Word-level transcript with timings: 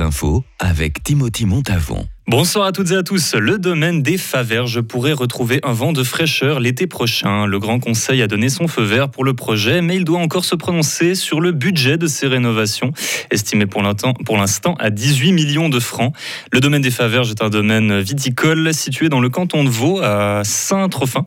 infos 0.00 0.44
avec 0.58 1.02
Timothy 1.02 1.46
Montavon. 1.46 2.06
Bonsoir 2.26 2.64
à 2.64 2.72
toutes 2.72 2.90
et 2.90 2.96
à 2.96 3.02
tous. 3.02 3.34
Le 3.34 3.58
domaine 3.58 4.02
des 4.02 4.16
Faverges 4.16 4.80
pourrait 4.80 5.12
retrouver 5.12 5.60
un 5.62 5.74
vent 5.74 5.92
de 5.92 6.02
fraîcheur 6.02 6.58
l'été 6.58 6.86
prochain. 6.86 7.44
Le 7.44 7.58
Grand 7.58 7.80
Conseil 7.80 8.22
a 8.22 8.26
donné 8.26 8.48
son 8.48 8.66
feu 8.66 8.82
vert 8.82 9.10
pour 9.10 9.24
le 9.24 9.34
projet, 9.34 9.82
mais 9.82 9.96
il 9.96 10.04
doit 10.04 10.20
encore 10.20 10.46
se 10.46 10.54
prononcer 10.54 11.16
sur 11.16 11.42
le 11.42 11.52
budget 11.52 11.98
de 11.98 12.06
ces 12.06 12.26
rénovations, 12.26 12.92
estimé 13.30 13.66
pour 13.66 13.82
l'instant 13.82 14.74
à 14.78 14.88
18 14.88 15.32
millions 15.32 15.68
de 15.68 15.78
francs. 15.78 16.14
Le 16.50 16.60
domaine 16.60 16.80
des 16.80 16.90
Faverges 16.90 17.30
est 17.30 17.42
un 17.42 17.50
domaine 17.50 18.00
viticole 18.00 18.72
situé 18.72 19.10
dans 19.10 19.20
le 19.20 19.28
canton 19.28 19.62
de 19.62 19.68
Vaud, 19.68 20.00
à 20.02 20.40
Saint-Trophin, 20.44 21.26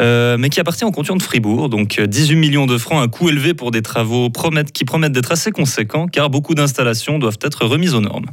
euh, 0.00 0.36
mais 0.38 0.48
qui 0.48 0.58
appartient 0.58 0.84
au 0.84 0.90
canton 0.90 1.14
de 1.14 1.22
Fribourg. 1.22 1.68
Donc 1.68 2.00
18 2.00 2.34
millions 2.34 2.66
de 2.66 2.78
francs, 2.78 3.00
un 3.00 3.08
coût 3.08 3.28
élevé 3.28 3.54
pour 3.54 3.70
des 3.70 3.82
travaux 3.82 4.28
qui 4.74 4.84
promettent 4.84 5.12
d'être 5.12 5.30
assez 5.30 5.52
conséquents, 5.52 6.08
car 6.08 6.30
beaucoup 6.30 6.56
d'installations 6.56 7.20
doivent 7.20 7.38
être 7.42 7.64
remises 7.64 7.94
aux 7.94 8.00
normes. 8.00 8.26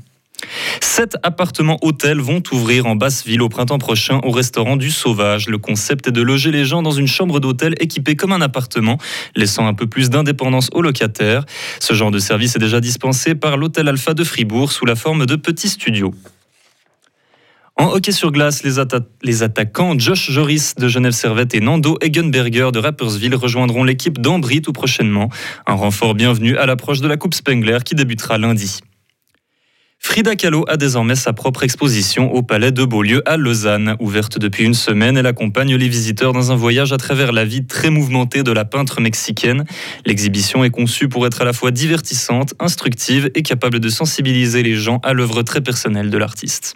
Sept 0.99 1.15
appartements 1.23 1.77
hôtels 1.81 2.19
vont 2.19 2.43
ouvrir 2.51 2.85
en 2.85 2.97
Basse-Ville 2.97 3.41
au 3.41 3.47
printemps 3.47 3.77
prochain 3.77 4.19
au 4.25 4.31
restaurant 4.31 4.75
du 4.75 4.91
Sauvage. 4.91 5.47
Le 5.47 5.57
concept 5.57 6.09
est 6.09 6.11
de 6.11 6.21
loger 6.21 6.51
les 6.51 6.65
gens 6.65 6.81
dans 6.81 6.91
une 6.91 7.07
chambre 7.07 7.39
d'hôtel 7.39 7.73
équipée 7.79 8.17
comme 8.17 8.33
un 8.33 8.41
appartement, 8.41 8.97
laissant 9.33 9.65
un 9.65 9.73
peu 9.73 9.87
plus 9.87 10.09
d'indépendance 10.09 10.67
aux 10.73 10.81
locataires. 10.81 11.45
Ce 11.79 11.93
genre 11.93 12.11
de 12.11 12.19
service 12.19 12.57
est 12.57 12.59
déjà 12.59 12.81
dispensé 12.81 13.33
par 13.33 13.55
l'hôtel 13.55 13.87
Alpha 13.87 14.13
de 14.13 14.25
Fribourg 14.25 14.73
sous 14.73 14.85
la 14.85 14.95
forme 14.95 15.25
de 15.25 15.37
petits 15.37 15.69
studios. 15.69 16.13
En 17.77 17.93
hockey 17.93 18.11
sur 18.11 18.33
glace, 18.33 18.63
les, 18.63 19.41
attaquants 19.41 19.97
Josh 19.97 20.29
Joris 20.29 20.75
de 20.75 20.89
Genève 20.89 21.13
Servette 21.13 21.55
et 21.55 21.61
Nando 21.61 21.97
Egenberger 22.01 22.71
de 22.73 22.79
Rappersville 22.79 23.35
rejoindront 23.35 23.85
l'équipe 23.85 24.19
d'Ambry 24.19 24.61
tout 24.61 24.73
prochainement. 24.73 25.29
Un 25.65 25.75
renfort 25.75 26.13
bienvenu 26.13 26.57
à 26.57 26.65
l'approche 26.65 26.99
de 26.99 27.07
la 27.07 27.15
Coupe 27.15 27.35
Spengler 27.35 27.77
qui 27.85 27.95
débutera 27.95 28.37
lundi. 28.37 28.81
Frida 30.11 30.35
Kahlo 30.35 30.65
a 30.67 30.75
désormais 30.75 31.13
sa 31.13 31.33
propre 31.33 31.61
exposition 31.61 32.33
au 32.33 32.41
Palais 32.41 32.71
de 32.71 32.83
Beaulieu 32.83 33.21
à 33.29 33.37
Lausanne. 33.37 33.95
Ouverte 33.99 34.39
depuis 34.39 34.63
une 34.63 34.73
semaine, 34.73 35.17
elle 35.17 35.27
accompagne 35.27 35.75
les 35.75 35.87
visiteurs 35.87 36.33
dans 36.33 36.51
un 36.51 36.55
voyage 36.55 36.91
à 36.91 36.97
travers 36.97 37.31
la 37.31 37.45
vie 37.45 37.67
très 37.67 37.91
mouvementée 37.91 38.41
de 38.41 38.51
la 38.51 38.65
peintre 38.65 39.01
mexicaine. 39.01 39.65
L'exhibition 40.07 40.63
est 40.63 40.71
conçue 40.71 41.09
pour 41.09 41.27
être 41.27 41.43
à 41.43 41.45
la 41.45 41.53
fois 41.53 41.69
divertissante, 41.69 42.55
instructive 42.59 43.29
et 43.35 43.43
capable 43.43 43.79
de 43.79 43.87
sensibiliser 43.87 44.63
les 44.63 44.73
gens 44.73 44.99
à 45.03 45.13
l'œuvre 45.13 45.43
très 45.43 45.61
personnelle 45.61 46.09
de 46.09 46.17
l'artiste. 46.17 46.75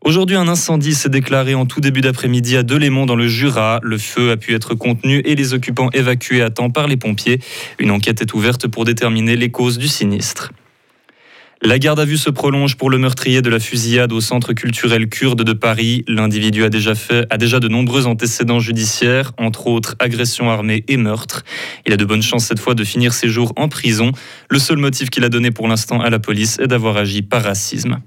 Aujourd'hui, 0.00 0.36
un 0.36 0.46
incendie 0.46 0.94
s'est 0.94 1.08
déclaré 1.08 1.56
en 1.56 1.66
tout 1.66 1.80
début 1.80 2.02
d'après-midi 2.02 2.56
à 2.56 2.62
Delémont 2.62 3.06
dans 3.06 3.16
le 3.16 3.26
Jura. 3.26 3.80
Le 3.82 3.98
feu 3.98 4.30
a 4.30 4.36
pu 4.36 4.54
être 4.54 4.76
contenu 4.76 5.22
et 5.24 5.34
les 5.34 5.54
occupants 5.54 5.90
évacués 5.92 6.42
à 6.42 6.50
temps 6.50 6.70
par 6.70 6.86
les 6.86 6.96
pompiers. 6.96 7.40
Une 7.80 7.90
enquête 7.90 8.22
est 8.22 8.32
ouverte 8.32 8.68
pour 8.68 8.84
déterminer 8.84 9.34
les 9.34 9.50
causes 9.50 9.76
du 9.76 9.88
sinistre. 9.88 10.52
La 11.62 11.78
garde 11.78 11.98
à 11.98 12.04
vue 12.04 12.18
se 12.18 12.28
prolonge 12.28 12.76
pour 12.76 12.90
le 12.90 12.98
meurtrier 12.98 13.40
de 13.40 13.48
la 13.48 13.58
fusillade 13.58 14.12
au 14.12 14.20
centre 14.20 14.52
culturel 14.52 15.08
kurde 15.08 15.42
de 15.42 15.52
Paris. 15.54 16.04
L'individu 16.06 16.64
a 16.64 16.68
déjà 16.68 16.94
fait, 16.94 17.26
a 17.30 17.38
déjà 17.38 17.60
de 17.60 17.68
nombreux 17.68 18.06
antécédents 18.06 18.60
judiciaires, 18.60 19.32
entre 19.38 19.66
autres 19.66 19.96
agression 19.98 20.50
armée 20.50 20.84
et 20.86 20.98
meurtre. 20.98 21.44
Il 21.86 21.94
a 21.94 21.96
de 21.96 22.04
bonnes 22.04 22.22
chances 22.22 22.44
cette 22.44 22.60
fois 22.60 22.74
de 22.74 22.84
finir 22.84 23.14
ses 23.14 23.28
jours 23.28 23.54
en 23.56 23.68
prison. 23.68 24.12
Le 24.50 24.58
seul 24.58 24.76
motif 24.76 25.08
qu'il 25.08 25.24
a 25.24 25.30
donné 25.30 25.50
pour 25.50 25.66
l'instant 25.66 26.00
à 26.00 26.10
la 26.10 26.18
police 26.18 26.58
est 26.58 26.68
d'avoir 26.68 26.98
agi 26.98 27.22
par 27.22 27.42
racisme. 27.42 28.00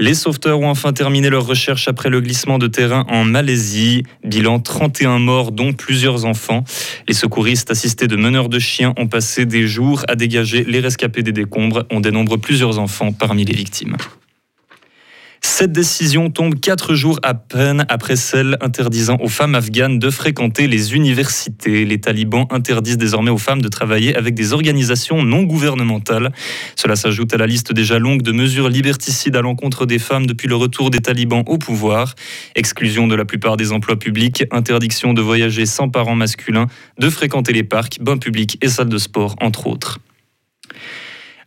Les 0.00 0.14
sauveteurs 0.14 0.60
ont 0.60 0.70
enfin 0.70 0.92
terminé 0.92 1.28
leur 1.28 1.44
recherche 1.44 1.88
après 1.88 2.08
le 2.08 2.20
glissement 2.20 2.58
de 2.58 2.68
terrain 2.68 3.04
en 3.08 3.24
Malaisie. 3.24 4.04
Bilan 4.22 4.60
31 4.60 5.18
morts, 5.18 5.50
dont 5.50 5.72
plusieurs 5.72 6.24
enfants. 6.24 6.62
Les 7.08 7.14
secouristes 7.14 7.72
assistés 7.72 8.06
de 8.06 8.14
meneurs 8.14 8.48
de 8.48 8.60
chiens 8.60 8.94
ont 8.96 9.08
passé 9.08 9.44
des 9.44 9.66
jours 9.66 10.04
à 10.06 10.14
dégager 10.14 10.62
les 10.62 10.78
rescapés 10.78 11.24
des 11.24 11.32
décombres. 11.32 11.84
On 11.90 11.98
dénombre 11.98 12.36
plusieurs 12.36 12.78
enfants 12.78 13.12
parmi 13.12 13.44
les 13.44 13.56
victimes. 13.56 13.96
Cette 15.58 15.72
décision 15.72 16.30
tombe 16.30 16.60
quatre 16.60 16.94
jours 16.94 17.18
à 17.24 17.34
peine 17.34 17.84
après 17.88 18.14
celle 18.14 18.56
interdisant 18.60 19.16
aux 19.18 19.28
femmes 19.28 19.56
afghanes 19.56 19.98
de 19.98 20.08
fréquenter 20.08 20.68
les 20.68 20.94
universités. 20.94 21.84
Les 21.84 22.00
talibans 22.00 22.46
interdisent 22.50 22.96
désormais 22.96 23.32
aux 23.32 23.38
femmes 23.38 23.60
de 23.60 23.66
travailler 23.66 24.14
avec 24.14 24.36
des 24.36 24.52
organisations 24.52 25.24
non 25.24 25.42
gouvernementales. 25.42 26.30
Cela 26.76 26.94
s'ajoute 26.94 27.34
à 27.34 27.38
la 27.38 27.48
liste 27.48 27.72
déjà 27.72 27.98
longue 27.98 28.22
de 28.22 28.30
mesures 28.30 28.68
liberticides 28.68 29.34
à 29.34 29.40
l'encontre 29.40 29.84
des 29.84 29.98
femmes 29.98 30.26
depuis 30.26 30.46
le 30.46 30.54
retour 30.54 30.90
des 30.90 31.00
talibans 31.00 31.42
au 31.48 31.58
pouvoir. 31.58 32.14
Exclusion 32.54 33.08
de 33.08 33.16
la 33.16 33.24
plupart 33.24 33.56
des 33.56 33.72
emplois 33.72 33.98
publics, 33.98 34.44
interdiction 34.52 35.12
de 35.12 35.22
voyager 35.22 35.66
sans 35.66 35.88
parents 35.88 36.14
masculins, 36.14 36.68
de 37.00 37.10
fréquenter 37.10 37.52
les 37.52 37.64
parcs, 37.64 37.98
bains 38.00 38.18
publics 38.18 38.58
et 38.62 38.68
salles 38.68 38.90
de 38.90 38.98
sport, 38.98 39.34
entre 39.40 39.66
autres. 39.66 39.98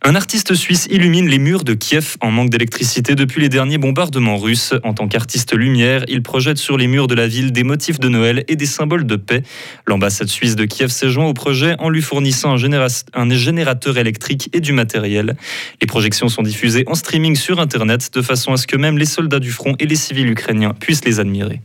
Un 0.04 0.16
artiste 0.16 0.54
suisse 0.54 0.88
illumine 0.90 1.28
les 1.28 1.38
murs 1.38 1.62
de 1.62 1.74
Kiev 1.74 2.16
en 2.20 2.32
manque 2.32 2.50
d'électricité 2.50 3.14
depuis 3.14 3.40
les 3.40 3.48
derniers 3.48 3.78
bombardements 3.78 4.36
russes. 4.36 4.74
En 4.82 4.94
tant 4.94 5.06
qu'artiste 5.06 5.54
lumière, 5.54 6.04
il 6.08 6.22
projette 6.22 6.58
sur 6.58 6.76
les 6.76 6.88
murs 6.88 7.06
de 7.06 7.14
la 7.14 7.28
ville 7.28 7.52
des 7.52 7.62
motifs 7.62 8.00
de 8.00 8.08
Noël 8.08 8.44
et 8.48 8.56
des 8.56 8.66
symboles 8.66 9.06
de 9.06 9.14
paix. 9.14 9.44
L'ambassade 9.86 10.26
suisse 10.26 10.56
de 10.56 10.64
Kiev 10.64 10.90
s'est 10.90 11.08
joint 11.08 11.26
au 11.26 11.34
projet 11.34 11.76
en 11.78 11.88
lui 11.88 12.02
fournissant 12.02 12.56
un, 12.56 12.86
un 13.14 13.34
générateur 13.34 13.96
électrique 13.96 14.50
et 14.52 14.60
du 14.60 14.72
matériel. 14.72 15.36
Les 15.80 15.86
projections 15.86 16.28
sont 16.28 16.42
diffusées 16.42 16.82
en 16.88 16.94
streaming 16.94 17.36
sur 17.36 17.60
Internet 17.60 18.10
de 18.12 18.22
façon 18.22 18.52
à 18.52 18.56
ce 18.56 18.66
que 18.66 18.76
même 18.76 18.98
les 18.98 19.04
soldats 19.04 19.40
du 19.40 19.52
front 19.52 19.76
et 19.78 19.86
les 19.86 19.94
civils 19.94 20.28
ukrainiens 20.28 20.74
puissent 20.74 21.04
les 21.04 21.20
admirer. 21.20 21.60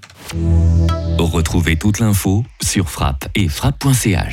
Retrouvez 1.17 1.75
toute 1.75 1.97
l'info 1.99 2.45
sur 2.61 2.91
frappe 2.91 3.27
et 3.33 3.47
frappe.ch. 3.47 4.25